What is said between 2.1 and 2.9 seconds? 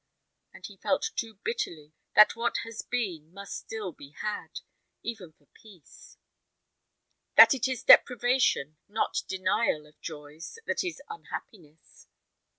that what has